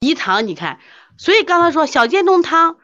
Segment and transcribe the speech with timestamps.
[0.00, 0.80] 饴糖，你看，
[1.18, 2.78] 所以刚才说小建中汤，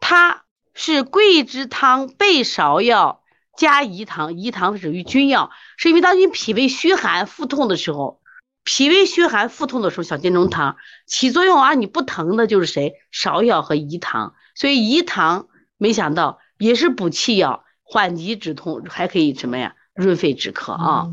[0.00, 3.22] 它是桂枝汤备芍药
[3.58, 8.22] 加饴糖，饴糖属于君药，是因为当你脾胃虚寒腹痛的时候，
[8.64, 12.94] 脾胃虚寒腹痛的时候，小建中汤起作用啊，你不疼的就是谁？
[13.12, 19.74] 芍药和饴糖，所以饴糖没想到也是补气药，缓急止痛，还可以什么呀？
[19.92, 21.08] 润肺止咳啊。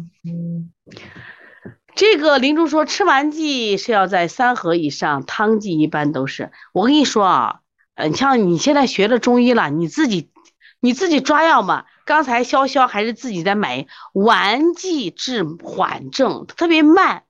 [1.95, 6.51] 这个临终说吃完剂是要在三合以上，汤剂一般都是。
[6.73, 7.59] 我跟你说啊，
[7.95, 10.31] 嗯，像你现在学了中医了，你自己
[10.79, 11.85] 你自己抓药嘛。
[12.05, 17.23] 刚才潇潇还是自己在买丸剂治缓症，特别慢，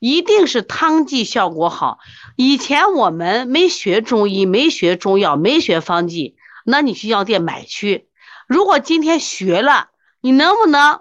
[0.00, 1.98] 一定是汤剂效果好。
[2.36, 8.08] 以前我们没学中医，没学中药，没学方剂，那你去药店买去。
[8.46, 9.88] 如果今天学了，
[10.20, 11.00] 你能不能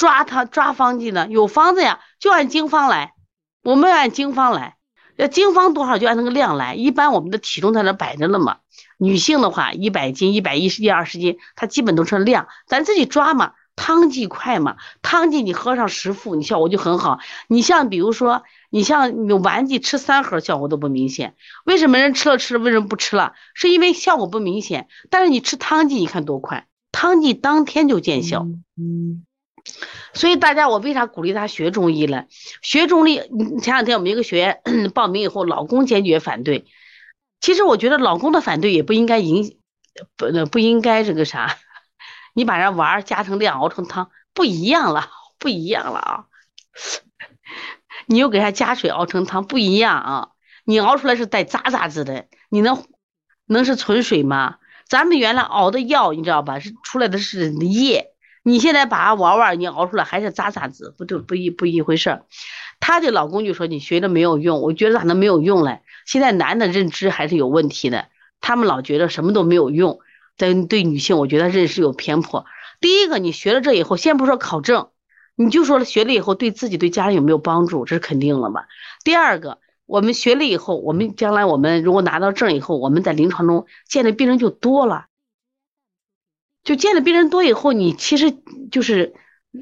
[0.00, 1.26] 抓它抓方剂呢？
[1.28, 2.00] 有方子呀。
[2.18, 3.12] 就按经方来，
[3.62, 4.76] 我们按经方来，
[5.16, 6.74] 要经方多少就按那个量来。
[6.74, 8.60] 一般我们的体重在那摆着了嘛。
[8.96, 13.52] 女性的话，一百斤、一百一十、一二十斤，它基本都是量，咱自己抓嘛。
[13.76, 17.18] 汤剂快嘛，汤剂你喝上十副，你效果就很好。
[17.46, 21.34] 你像比如说，你像你丸剂吃三盒效果都不明显，
[21.64, 23.34] 为什么人吃了吃了为什么不吃了？
[23.52, 24.88] 是因为效果不明显。
[25.10, 28.46] 但是你吃汤剂，你看多快，汤剂当天就见效。
[28.76, 29.24] 嗯。
[30.12, 32.26] 所以大家，我为啥鼓励他学中医了？
[32.62, 33.16] 学中医，
[33.60, 34.62] 前两天我们一个学员
[34.94, 36.66] 报名以后，老公坚决反对。
[37.40, 39.56] 其实我觉得老公的反对也不应该影，
[40.16, 41.56] 不不应该这个啥，
[42.34, 46.24] 你把这丸加成量熬成汤，不一样了，不一样了啊！
[48.06, 50.28] 你又给他加水熬成汤，不一样啊！
[50.64, 52.84] 你熬出来是带渣渣子的，你能
[53.46, 54.56] 能是纯水吗？
[54.86, 56.58] 咱们原来熬的药，你知道吧？
[56.58, 58.09] 是出来的是液。
[58.50, 62.24] 你现在把娃娃你熬出来还是渣渣子，不就不一不一回事儿。
[62.80, 65.82] 她的老公就说你学的没有用，我觉得咋能没有用嘞？
[66.04, 68.08] 现在男的认知还是有问题的，
[68.40, 70.00] 他们老觉得什么都没有用，
[70.36, 72.44] 在对女性我觉得认识有偏颇。
[72.80, 74.88] 第一个，你学了这以后，先不说考证，
[75.36, 78.64] 你就说学了以后对自己对家人有没有帮助，这是肯定了嘛？
[79.04, 85.06] 第二个，我们学了以后，我们将来我们如果拿到证以后，我们在临床中见的病人就多了。
[86.64, 88.36] 就见的病人多以后，你其实
[88.70, 89.14] 就是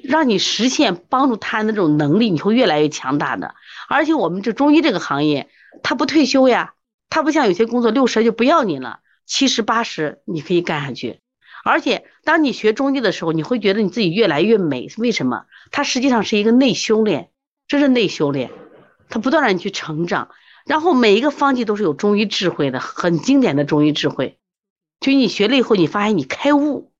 [0.02, 3.54] 让你实现帮助他人的这种能力，你会越来越强大的。
[3.88, 5.48] 而且我们这中医这个行业，
[5.82, 6.74] 他不退休呀，
[7.08, 11.20] 他不像有些工作六十就不要你了，七十八十你可以干下去。
[11.64, 14.88] 而且当你学中医的时候，你会觉得你自己越来越美。
[14.98, 15.44] 为什么？
[15.70, 17.30] 它实际上是一个内修炼，
[17.66, 18.50] 这是内修炼，
[19.08, 20.30] 它不断让你去成长。
[20.66, 24.38] 然后每一个方剂都是有中医智慧的，很经典的中医智慧。
[25.00, 26.90] 就你学了以后，你发现你开悟，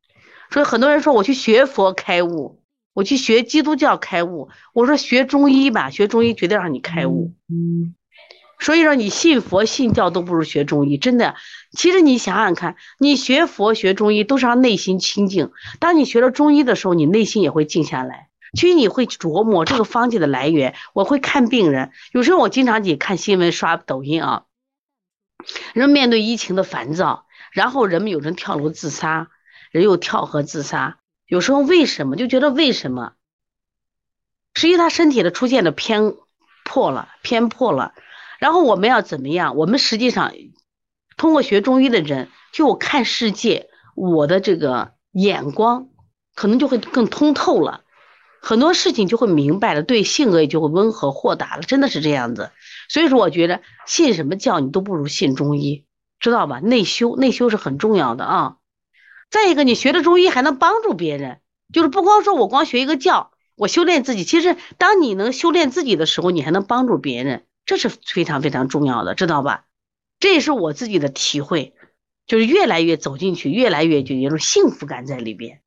[0.51, 2.61] 所以很多人说我去学佛开悟，
[2.95, 4.49] 我去学基督教开悟。
[4.73, 7.33] 我说学中医吧，学中医绝对让你开悟。
[7.49, 7.95] 嗯，
[8.61, 11.35] 所以说你信佛信教都不如学中医，真的。
[11.73, 15.51] 其实你想想看，你学佛学中医都是让内心清净。
[15.81, 18.29] 当你学了中医的时候，你内心也会静下来。
[18.55, 20.75] 其实你会琢磨这个方剂的来源。
[20.95, 24.45] 我会看病人，有时候我经常也看新闻刷抖音啊，
[25.75, 27.27] 人面对疫情的烦躁。
[27.53, 29.29] 然后人们有人跳楼自杀，
[29.71, 30.99] 人又跳河自杀。
[31.27, 33.13] 有时候为什么就觉得为什么？
[34.55, 36.15] 实际他身体的出现的偏
[36.65, 37.95] 破了，偏破了。
[38.39, 39.57] 然后我们要怎么样？
[39.57, 40.35] 我们实际上
[41.17, 45.89] 通过学中医的人，就我看世界，我的这个眼光
[46.35, 47.83] 可能就会更通透了，
[48.43, 51.63] 很多事情就会明白了，对性格也就会温和豁达了。
[51.63, 52.51] 真的是这样子。
[52.89, 55.85] 所以说，我觉得信什么教你都不如信中医。
[56.21, 56.59] 知道吧？
[56.59, 58.57] 内修，内修是很重要的啊。
[59.31, 61.39] 再一个，你学的中医还能帮助别人，
[61.73, 64.25] 就是不光说我光学一个教，我修炼自己。
[64.25, 69.67] 其实，当你能修炼自己的时候，你还能帮助别人，这是非常非常重要的，知道吧？
[70.19, 71.73] 这也是我自己的体会，
[72.27, 75.61] 就是越来越走进去，越来越就有种幸福感在里边。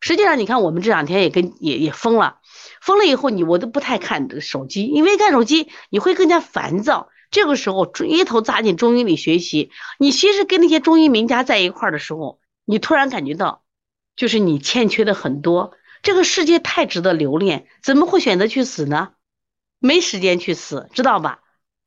[0.00, 2.38] 实际上，你看我们这两天也跟也也封了，
[2.80, 7.08] 封了以后，你我都不太看手机，因为看手机你会更加烦躁。
[7.30, 9.70] 这个时候，一头扎进中医里学习。
[9.98, 13.64] 你其实跟那些中医名家在一块儿的时候，你突然感觉到，
[14.16, 15.72] 就是你欠缺的很多。
[16.02, 19.10] 这个世界太值得留恋，怎么会选择去死呢？
[19.78, 21.40] 没时间去死，知道吧？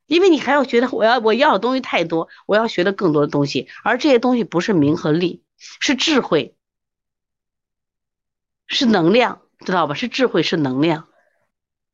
[0.05, 6.55] 因为你还要觉得我要我要的东西太多，我要学的更多的东西，而这些东西不是名和利，是智慧，
[8.71, 9.93] 是能量，知道吧？
[9.93, 11.07] 是智慧，是能量，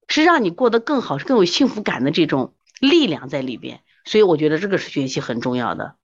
[0.07, 2.53] 是让你过得更好、更有幸福感的这种。
[2.79, 5.95] 力量在里边，所以我觉得这个是学习很重要的。